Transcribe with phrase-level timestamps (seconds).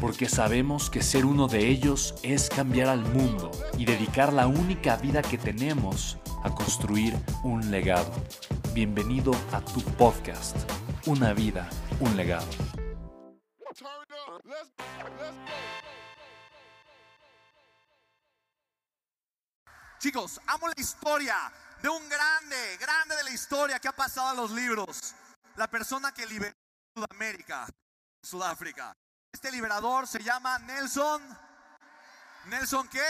[0.00, 4.96] porque sabemos que ser uno de ellos es cambiar al mundo y dedicar la única
[4.96, 8.12] vida que tenemos a construir un legado.
[8.72, 10.56] Bienvenido a tu podcast,
[11.06, 11.68] Una vida,
[12.00, 12.46] un legado.
[19.98, 24.34] Chicos, amo la historia de un grande, grande de la historia que ha pasado a
[24.34, 25.14] los libros.
[25.56, 26.54] La persona que liberó
[26.94, 27.66] Sudamérica,
[28.22, 28.94] Sudáfrica.
[29.36, 31.22] Este liberador se llama Nelson.
[32.46, 33.06] ¿Nelson qué?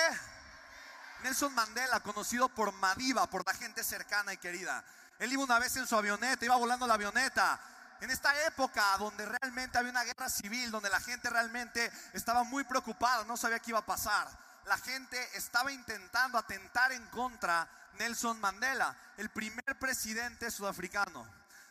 [1.23, 4.85] Nelson Mandela, conocido por Madiba, por la gente cercana y querida.
[5.21, 7.61] Él iba una vez en su avioneta, iba volando la avioneta.
[8.01, 12.65] En esta época donde realmente había una guerra civil, donde la gente realmente estaba muy
[12.65, 14.27] preocupada, no sabía qué iba a pasar.
[14.65, 17.69] La gente estaba intentando atentar en contra
[18.01, 21.25] Nelson Mandela, el primer presidente sudafricano.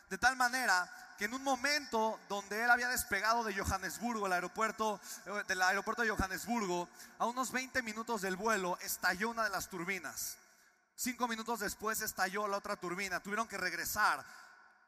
[0.08, 5.00] De tal manera que en un momento donde él había despegado de Johannesburgo, el aeropuerto,
[5.24, 9.68] eh, del aeropuerto de Johannesburgo, a unos 20 minutos del vuelo, estalló una de las
[9.68, 10.36] turbinas.
[10.94, 14.24] Cinco minutos después estalló la otra turbina, tuvieron que regresar.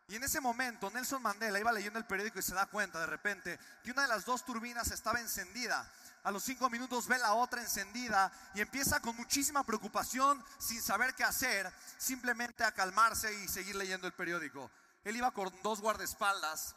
[0.07, 3.07] Y en ese momento Nelson Mandela iba leyendo el periódico y se da cuenta de
[3.07, 5.87] repente que una de las dos turbinas estaba encendida.
[6.25, 11.15] A los cinco minutos ve la otra encendida y empieza con muchísima preocupación, sin saber
[11.15, 14.71] qué hacer, simplemente a calmarse y seguir leyendo el periódico.
[15.05, 16.75] Él iba con dos guardaespaldas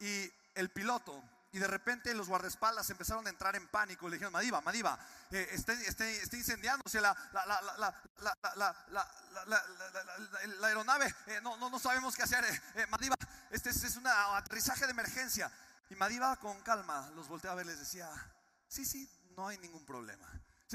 [0.00, 1.22] y el piloto.
[1.52, 4.08] Y de repente los guardaespaldas empezaron a entrar en pánico.
[4.08, 4.98] Le dijeron, Madiba, Madiba,
[5.30, 5.72] eh, está,
[6.36, 7.16] incendiándose la,
[7.76, 7.94] la,
[10.62, 11.14] aeronave.
[11.42, 12.44] no, no, no, sabemos qué hacer.
[12.74, 13.14] Eh, Madiba,
[13.50, 15.50] este es, es un aterrizaje de emergencia.
[15.90, 18.10] Y Madiba con calma los volteaba a ver, les decía,
[18.66, 20.28] sí, sí, no hay ningún problema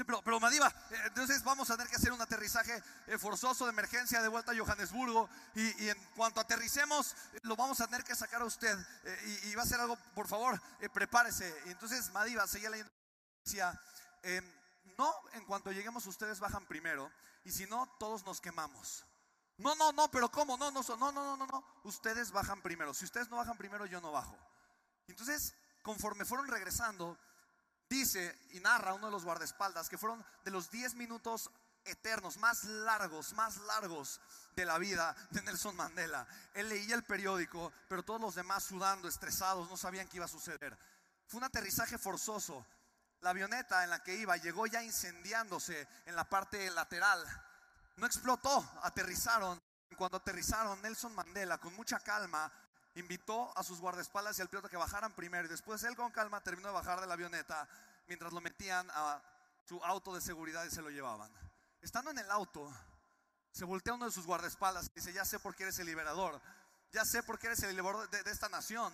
[0.06, 3.72] pero, pero Madiba, eh, entonces vamos a tener que hacer un aterrizaje eh, forzoso de
[3.72, 5.28] emergencia de vuelta a Johannesburgo.
[5.54, 8.76] Y, en cuanto aterricemos, lo vamos a tener que sacar a usted.
[9.04, 10.60] Eh, y, va a ser algo, por favor,
[10.92, 11.54] prepárese.
[11.66, 12.92] Y entonces Madiba seguía leyendo.
[13.44, 13.78] Decía,
[14.22, 14.44] em,
[14.96, 17.10] no, en cuanto lleguemos ustedes bajan primero.
[17.44, 19.04] Y si no, todos nos quemamos.
[19.58, 20.56] No, no, no, pero ¿cómo?
[20.56, 21.64] No, no, no, no, no, no.
[21.84, 22.94] Ustedes bajan primero.
[22.94, 24.38] Si ustedes no bajan primero, yo no bajo.
[25.06, 27.18] Entonces, conforme fueron regresando,
[27.90, 31.50] dice y narra uno de los guardaespaldas que fueron de los 10 minutos
[31.84, 34.20] eternos, más largos, más largos
[34.54, 36.26] de la vida de Nelson Mandela.
[36.54, 40.28] Él leía el periódico, pero todos los demás sudando, estresados, no sabían qué iba a
[40.28, 40.78] suceder.
[41.26, 42.64] Fue un aterrizaje forzoso.
[43.20, 47.24] La avioneta en la que iba llegó ya incendiándose en la parte lateral.
[47.96, 49.60] No explotó, aterrizaron.
[49.96, 52.50] Cuando aterrizaron, Nelson Mandela, con mucha calma,
[53.00, 56.40] invitó a sus guardaespaldas y al piloto que bajaran primero y después él con calma
[56.40, 57.68] terminó de bajar de la avioneta
[58.06, 59.20] mientras lo metían a
[59.66, 61.30] su auto de seguridad y se lo llevaban.
[61.80, 62.72] Estando en el auto,
[63.52, 66.40] se voltea uno de sus guardaespaldas y dice, ya sé por qué eres el liberador,
[66.92, 68.92] ya sé por qué eres el liberador de, de esta nación,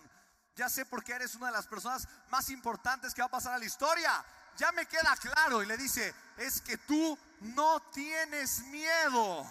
[0.55, 3.53] ya sé por qué eres una de las personas más importantes que va a pasar
[3.53, 4.23] a la historia,
[4.57, 5.61] ya me queda claro.
[5.61, 9.45] Y le dice, es que tú no tienes miedo.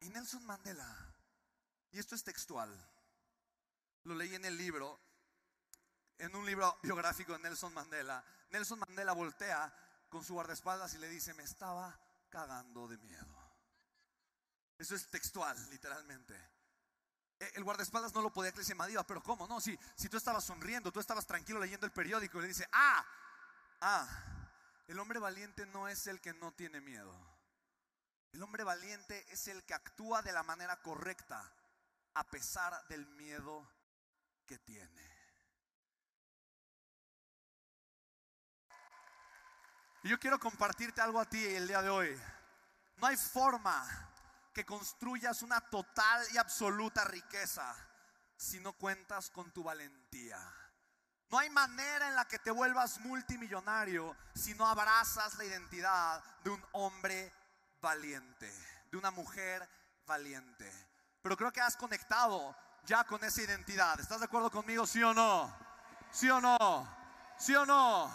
[0.00, 1.10] Y Nelson Mandela
[1.92, 2.70] y esto es textual.
[4.04, 4.98] Lo leí en el libro,
[6.18, 8.24] en un libro biográfico de Nelson Mandela.
[8.50, 9.72] Nelson Mandela voltea
[10.08, 11.98] con su guardaespaldas y le dice, me estaba
[12.28, 13.40] cagando de miedo.
[14.78, 16.34] Eso es textual, literalmente.
[17.38, 19.46] E, el guardaespaldas no lo podía creer, Madiba, pero ¿cómo?
[19.46, 22.68] No, si, si tú estabas sonriendo, tú estabas tranquilo leyendo el periódico y le dice,
[22.72, 23.04] ah,
[23.80, 24.08] ah,
[24.88, 27.14] el hombre valiente no es el que no tiene miedo.
[28.32, 31.52] El hombre valiente es el que actúa de la manera correcta
[32.14, 33.68] a pesar del miedo
[34.58, 35.10] tiene.
[40.02, 42.20] Y yo quiero compartirte algo a ti el día de hoy.
[42.96, 43.86] No hay forma
[44.52, 47.74] que construyas una total y absoluta riqueza
[48.36, 50.38] si no cuentas con tu valentía.
[51.30, 56.50] No hay manera en la que te vuelvas multimillonario si no abrazas la identidad de
[56.50, 57.32] un hombre
[57.80, 58.52] valiente,
[58.90, 59.68] de una mujer
[60.06, 60.70] valiente.
[61.22, 62.56] Pero creo que has conectado
[62.86, 63.98] ya con esa identidad.
[64.00, 65.54] ¿Estás de acuerdo conmigo, sí o no?
[66.10, 66.88] ¿Sí o no?
[67.38, 68.12] ¿Sí o no?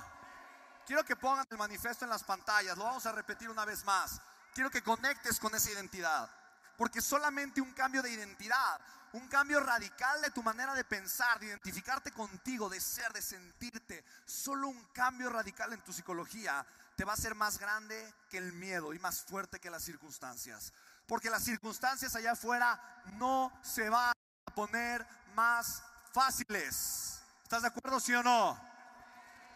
[0.85, 2.77] Quiero que pongan el manifiesto en las pantallas.
[2.77, 4.21] Lo vamos a repetir una vez más.
[4.53, 6.29] Quiero que conectes con esa identidad.
[6.77, 8.79] Porque solamente un cambio de identidad,
[9.13, 14.03] un cambio radical de tu manera de pensar, de identificarte contigo, de ser, de sentirte,
[14.25, 16.65] solo un cambio radical en tu psicología
[16.95, 20.71] te va a hacer más grande que el miedo y más fuerte que las circunstancias.
[21.07, 22.79] Porque las circunstancias allá afuera
[23.13, 24.14] no se van
[24.55, 25.05] poner
[25.35, 27.21] más fáciles.
[27.43, 28.59] ¿Estás de acuerdo, sí o no?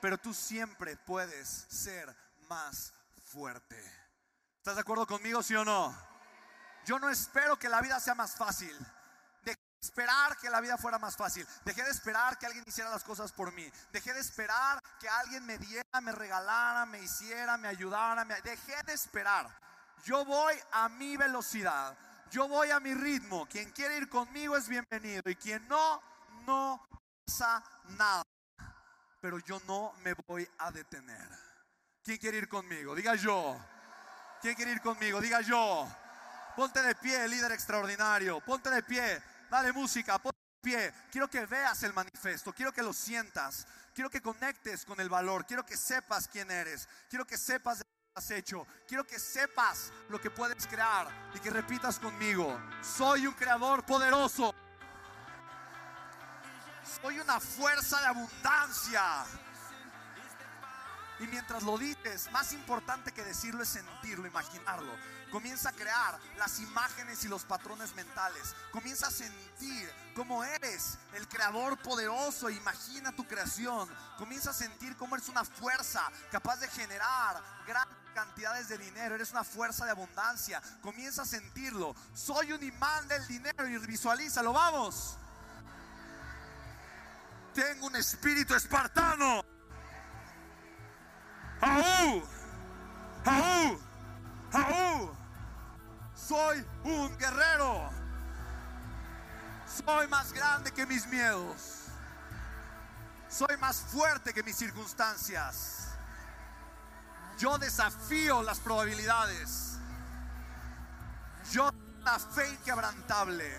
[0.01, 2.16] Pero tú siempre puedes ser
[2.48, 2.94] más
[3.31, 3.81] fuerte.
[4.57, 5.96] ¿Estás de acuerdo conmigo, sí o no?
[6.86, 8.75] Yo no espero que la vida sea más fácil.
[9.44, 11.48] Dejé de esperar que la vida fuera más fácil.
[11.66, 13.72] Dejé de esperar que alguien hiciera las cosas por mí.
[13.92, 18.25] Dejé de esperar que alguien me diera, me regalara, me hiciera, me ayudara.
[18.25, 18.42] Me...
[18.42, 19.50] Dejé de esperar.
[20.04, 21.98] Yo voy a mi velocidad.
[22.31, 23.47] Yo voy a mi ritmo.
[23.47, 25.23] Quien quiere ir conmigo es bienvenido.
[25.25, 26.01] Y quien no,
[26.45, 26.87] no
[27.25, 27.63] pasa
[27.97, 28.23] nada.
[29.19, 31.27] Pero yo no me voy a detener.
[32.03, 32.93] ¿Quién quiere ir conmigo?
[32.93, 33.59] Diga yo.
[34.41, 35.19] ¿Quién quiere ir conmigo?
[35.19, 35.87] Diga yo.
[36.55, 38.39] Ponte de pie, líder extraordinario.
[38.41, 39.21] Ponte de pie.
[39.49, 40.19] Dale música.
[40.19, 40.93] Ponte de pie.
[41.11, 42.53] Quiero que veas el manifiesto.
[42.53, 43.65] Quiero que lo sientas.
[43.93, 45.45] Quiero que conectes con el valor.
[45.47, 46.87] Quiero que sepas quién eres.
[47.09, 47.85] Quiero que sepas de
[48.31, 48.66] hecho.
[48.88, 52.60] Quiero que sepas lo que puedes crear y que repitas conmigo.
[52.81, 54.54] Soy un creador poderoso.
[57.01, 59.25] Soy una fuerza de abundancia.
[61.19, 64.94] Y mientras lo dices, más importante que decirlo es sentirlo, imaginarlo.
[65.31, 68.56] Comienza a crear las imágenes y los patrones mentales.
[68.72, 72.50] Comienza a sentir cómo eres el creador poderoso.
[72.50, 73.89] Imagina tu creación.
[74.18, 79.15] Comienza a sentir cómo eres una fuerza capaz de generar grandes cantidades de dinero.
[79.15, 80.61] Eres una fuerza de abundancia.
[80.81, 81.95] Comienza a sentirlo.
[82.13, 84.53] Soy un imán del dinero y visualízalo.
[84.53, 85.17] Vamos.
[87.53, 89.44] Tengo un espíritu espartano.
[91.61, 92.23] ¡Aú!
[93.25, 93.79] ¡Aú!
[94.53, 95.15] ¡Aú!
[96.15, 97.89] Soy un guerrero.
[99.85, 101.85] Soy más grande que mis miedos.
[103.29, 105.88] Soy más fuerte que mis circunstancias.
[107.39, 109.77] Yo desafío las probabilidades.
[111.51, 111.69] Yo
[112.03, 113.50] la fe inquebrantable.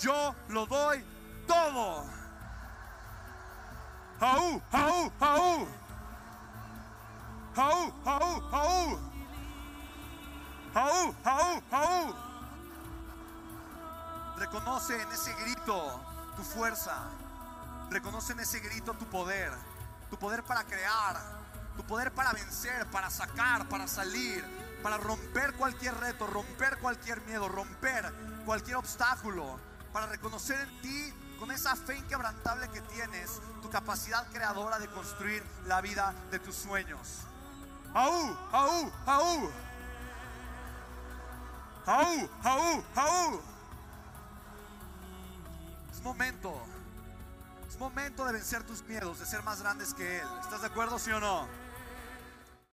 [0.00, 1.04] Yo lo doy
[1.46, 2.06] todo.
[4.18, 5.68] ¡Aú, aú, aú!
[7.54, 8.98] ¡Aú, aú, aú!
[10.74, 12.14] ¡Aú, aú, aú!
[14.38, 16.00] Reconoce en ese grito
[16.34, 17.10] tu fuerza.
[17.90, 19.52] Reconoce en ese grito tu poder.
[20.08, 21.43] Tu poder para crear
[21.76, 24.44] tu poder para vencer, para sacar, para salir.
[24.82, 28.12] Para romper cualquier reto, romper cualquier miedo, romper
[28.44, 29.58] cualquier obstáculo.
[29.92, 35.42] Para reconocer en ti con esa fe inquebrantable que tienes, tu capacidad creadora de construir
[35.66, 37.20] la vida de tus sueños.
[37.94, 38.36] ¡Aú!
[38.52, 38.92] ¡Aú!
[39.06, 39.50] ¡Aú!
[41.86, 42.30] ¡Aú!
[42.42, 42.84] ¡Aú!
[42.94, 43.40] ¡Aú!
[45.92, 46.62] Es momento.
[47.68, 50.28] Es momento de vencer tus miedos, de ser más grandes que Él.
[50.42, 51.63] ¿Estás de acuerdo, sí o no?